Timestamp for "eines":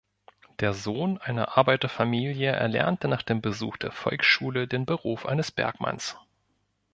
5.27-5.51